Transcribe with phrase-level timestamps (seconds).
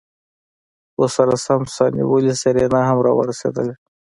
[0.99, 3.73] ورسرہ سم سا نيولې سېرېنا هم راورسېدله.